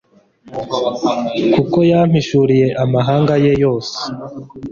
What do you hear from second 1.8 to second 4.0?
yampishuriye amabanga ye yose